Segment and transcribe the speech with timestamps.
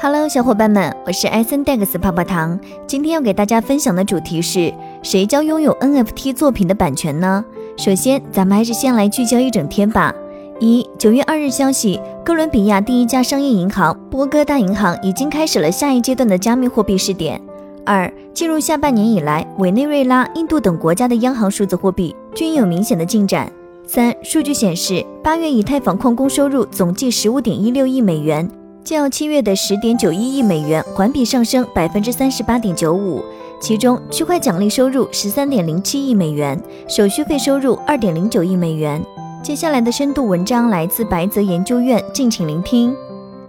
[0.00, 2.58] Hello，小伙伴们，我是艾森 Dex 泡泡糖。
[2.86, 7.44] 今天要给大家分享的主题是谁将拥有 NFT 作品的版权呢？
[7.76, 10.12] 首先，咱们还是先来聚焦一整天吧。
[10.60, 17.40] 一九月二日消息，哥伦比亚第一家商业银行波哥大银行已经开始了下一阶段的加密货币试点。
[17.86, 23.50] 二，进入下半年以来，委内瑞拉、印度等国家的央行数字货币均有明显的进展。
[23.86, 28.48] 三，数据显示，八月以太坊矿工收入总计十五点一六亿美元。
[28.84, 33.24] 较七月的十点九一亿美元环比上升百分之三十八点九五，
[33.58, 39.02] 其中区块奖励收入十三点零七亿美元，手续费收入二点零九亿美元。
[39.42, 42.94] 接下来的深度文章来自白泽研究院，敬请聆听。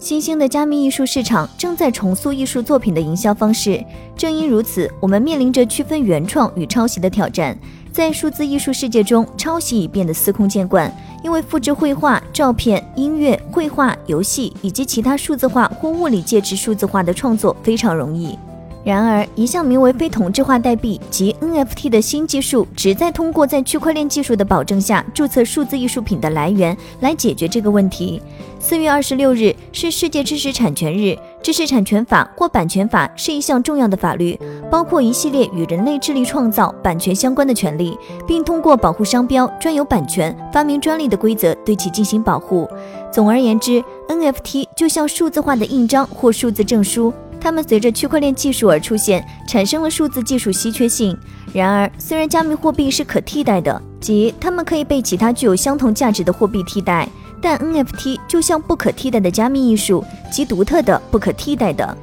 [0.00, 3.80] 新兴的加密艺术市场正在重塑艺术作品的营销方式，
[4.16, 7.56] 正因如此，我们面临着区分原创与抄袭的挑战。
[7.92, 10.92] 在数字艺术世界中，抄袭已变得司空见惯。
[11.22, 18.38] 因为复制绘画、照片、音乐、绘画、游戏以及其他数字化或物理介质数字化的创作非常容易。
[18.82, 28.22] 然而，一项名为非同质化代币及 NFT 的新技术，旨在通过在区块链技术的保证下注册数字艺术品的来源来解决这个问题。
[28.58, 34.38] 四月二十六日是世界知识产权日，知识产权法或版权法是一项重要的法律，
[34.70, 37.96] 包括一系列与人类智力创造版权相关的权利，
[38.26, 42.68] 并通过保护商标、专有版权、发明专利的规则对其进行保护。
[43.10, 47.12] 总而言之，NFT 就像数字化的印章或数字证书。
[47.42, 51.16] 它们随着区块链技术而出现，产生了数字技术稀缺性。
[51.54, 57.08] 然而，虽然加密货币是可替代的，即它们可以被其他具有相同价值的货币替代，
[57.40, 61.96] 但 NFT 就像不可替代的加密艺术，即独特的、不可替代的。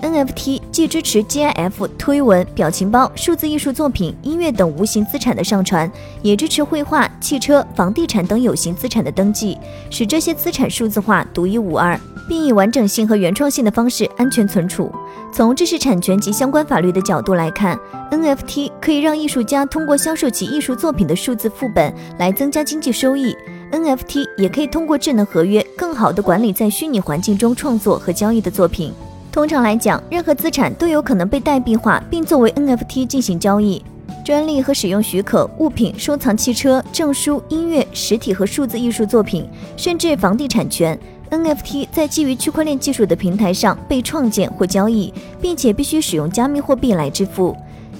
[0.00, 5.90] NFT 既支持 GIF、推文、表情包、数字艺术作品、音乐等无形资产的上传，
[6.22, 9.58] 也支持绘画、汽车、房地产等有形资产的登记，
[9.90, 11.98] 使这些资产数字化、独一无二。
[12.28, 14.92] 并以完整性和原创性的方式安全存储。
[15.32, 17.74] 从知识产权及相关法律的角度来看
[18.10, 23.34] ，NFT 可以让艺术家通过销售其艺术作品的数字副本来增加经济收益。
[23.72, 28.92] NFT 也可以通过智能合约更好地管理在虚拟环境中创作和交易的作品。
[29.30, 33.84] 通常来讲，任何资产都有可能被代币化并作为 NFT 进行交易。
[34.24, 40.98] 专利和使用许可、物品、收藏、汽车、证书、音乐、实体和数字艺术作品，甚至房地产权。
[41.30, 47.54] NFT 在基于区块链技术的平台上被创建或交易，并且必须使用加密货币来支付。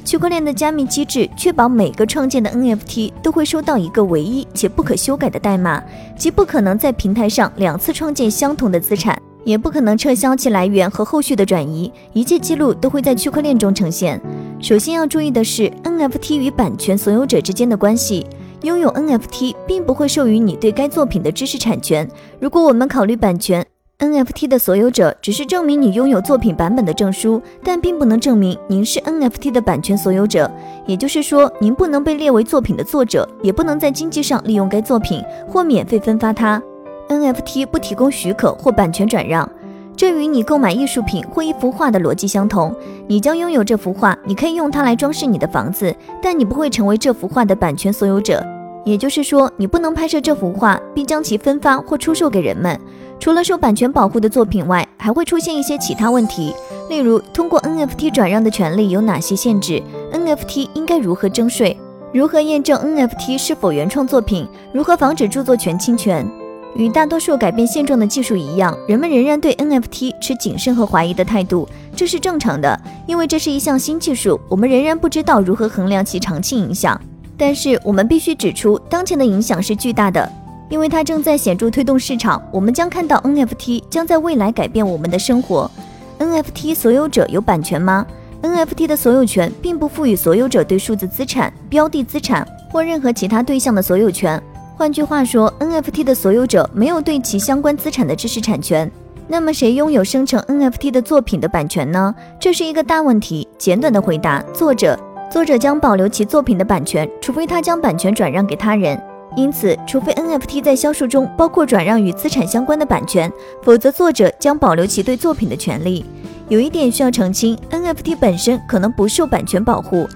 [0.09, 5.85] 区块链的加密机制确保每个创建的 NFT 都会收到一个唯一且不可修改的代码，
[6.17, 11.93] 即不可能在平台上两次创建相同的资产，也不可能撤销其来源和后续的转移。
[12.15, 14.19] 一切记录都会在区块链中呈现。
[14.63, 18.27] 首先要注意的是，NFT 与版权所有者之间的关系。
[18.63, 22.09] 拥有 NFT 并不会授予你对该作品的知识产权。
[22.41, 23.65] 如果我们考虑版权
[23.98, 30.48] ，NFT 的所有者只是证明你拥有作品版本的证书，但并不能证明您是 NFT 的版权所有者。
[30.86, 36.62] 也就是说，您不能被列为作品的作者，也不能在经济上利用该作品或免费分发它。
[37.09, 39.50] NFT 不提供许可或版权转让。
[39.97, 42.72] 这与你购买艺术品或一幅画的逻辑相同。
[43.09, 45.92] 你将拥有这幅画，你可以用它来装饰你的房子，
[46.22, 48.47] 但你不会成为这幅画的版权所有者。
[48.84, 52.78] 也就是说，你不能拍摄这幅画并将其分发或出售给人们。
[53.21, 56.55] 除了受版权保护的作品外，还会出现一些其他问题，
[56.89, 61.77] 例如通过 NFT 转让的权利有哪些限制？NFT 应该如何征税？
[62.12, 64.49] 如何验证 NFT 是否原创作品？
[64.73, 66.27] 如何防止著作权侵权？
[66.75, 76.99] 与大多数改变现状的技术一样，人们仍然对 NFT 持谨慎和怀疑的态度，这是正常的，因为这是一项新技术，我们仍然不知道如何衡量其长期影响。
[77.37, 80.31] 但是我们必须指出，当前的影响是巨大的，
[80.69, 82.43] 因为它正在显著推动市场。
[82.53, 85.71] 我们将看到 NFT 将在未来改变我们的生活。
[86.19, 88.06] NFT 所有者有版权吗
[88.43, 94.41] ？NFT 的所有权并不赋予所有者对数字资产、标的资产或任何其他对象的所有权。
[94.77, 98.91] 换句话说，NFT 的所有者没有对其相关资产的知识产权。
[99.27, 102.15] 那么，谁拥有生成 NFT 的作品的版权呢？
[102.41, 103.47] 这是一个大问题。
[103.59, 104.98] 简短的回答：作者。
[105.31, 108.98] 作者将保留其作品的版权，除非他将版权转让给他人。
[109.39, 113.33] 因此，除非 NFT 在销售中包括转让与资产相关的版权，
[113.63, 116.05] 否则作者将保留其对作品的权利。
[116.49, 120.09] 有一点需要澄清：NFT 本身可能不受版权保护。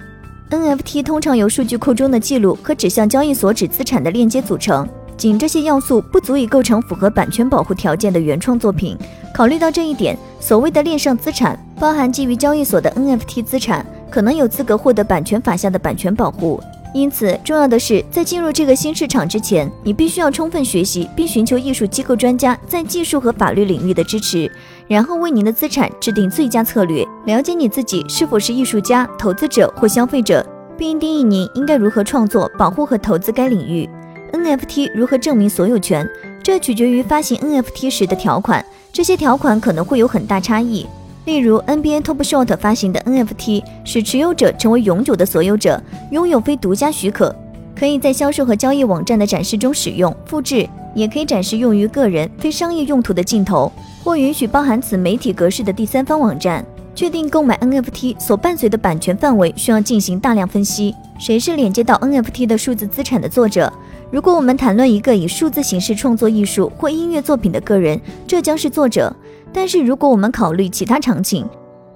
[0.51, 8.99] NFT 通常由数据库中的记录和指向交易所指资产的链接组成，仅这些要素不足以构成符合版权保护条件的原创作品。
[9.33, 16.61] 考虑到这一点，所谓的链上资产包含基于交易所的 NFT 资产，可能有资格获得版权法下的版权保护。
[16.95, 24.51] 因此，重要的是在进入这个新市场之前，你必须要充分学习并寻求艺术机构专家在技术和法律领域的支持。
[24.89, 27.03] 然后为您的资产制定最佳策略。
[27.25, 30.45] 了解你自己是否是艺术家、投资者或消费者，
[30.77, 33.89] 并定义您应该如何创作、保护和投资该领域。
[34.33, 36.07] NFT 如何证明所有权？
[36.43, 38.63] 这取决于发行 NFT 时的条款，
[38.93, 40.87] 这些条款可能会有很大差异。
[41.25, 45.81] 例如，NBA Top Shot 发行的 NFT 使持有者成为永久的所有者，
[46.11, 47.35] 拥有非独家许可，
[47.77, 53.71] 可以在销售和交易网站的展示中使用、复制，也可以展示用于个人非商业用途的镜头，
[54.03, 56.65] 或允许包含此媒体格式的第三方网站。
[56.95, 60.95] 确定购买 NFT 所伴随的版权范围需要进行大量分析。
[61.19, 63.73] 谁是连接到 NFT 的数字资产的作者？
[64.11, 69.15] 如果我们谈论一个以数字形式创作艺术或音乐作品的个人，这将是作者。
[69.53, 71.47] 但是如果我们考虑其他场景，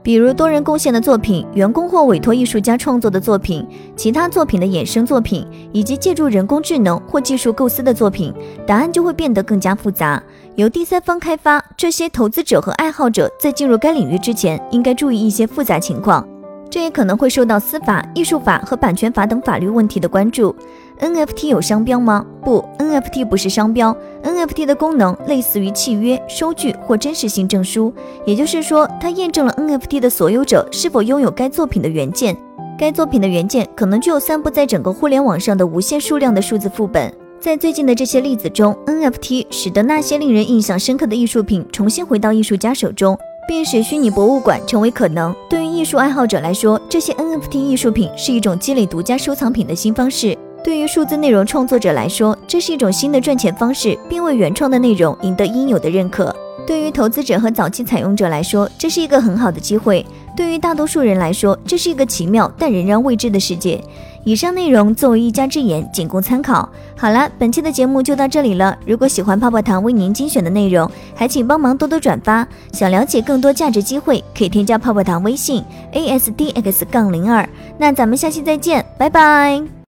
[0.02, 3.66] 比如多人贡献的作品、员工或委托艺术家创作的作品、
[3.96, 8.32] 其他作品的衍生作品，以及借助人工智能或技术构思的作品，
[8.64, 10.22] 答案就会变得更加复杂。
[10.54, 16.24] 由第三方开发，这些投资者和爱好者在进入该领域之前，应该注意一些复杂情况。
[16.68, 20.54] 这也可能会受到司法、艺术法和版权法等法律问题的关注。
[21.00, 22.24] NFT 有商标吗？
[22.42, 23.96] 不，NFT 不是商标。
[24.22, 27.92] NFT 的功能类似于契约、收据或真实性证书，
[28.24, 32.36] 也就是说，它验证了 NFT 的所有者是否拥有该作品的原件。
[32.78, 37.12] 该作品的原件可能具有散布在整个互联网上的无限数量的数字副本。
[37.40, 43.16] 在最近的这些例子中，NFT 使得那些令人印象深刻的艺术品重新回到艺术家手中。
[43.48, 45.32] 并使虚拟博物馆成为可能。
[45.48, 56.34] 对于艺术爱好者来说，这些 NFT 艺术品是一种积累独家收藏品的新方式；对于数字内容创作者来说，这是一种新的赚钱方式，并为原创的内容赢得应有的认可。
[56.66, 60.04] 对于投资者和早期采用者来说，这是一个很好的机会；
[60.36, 63.80] 对于大多数人来说，这是一个奇妙但仍然未知的世界。
[64.24, 66.68] 以上内容作为一家之言，仅供参考。
[66.96, 68.76] 好了，本期的节目就到这里了。
[68.84, 72.44] 如果喜欢泡泡糖为您精选的内容，还请帮忙多多转发。
[72.72, 77.48] 想了解更多价值机会，可以添加泡泡糖微信 a s d x 杠零二。
[77.78, 79.76] 那咱们下期再见，拜拜。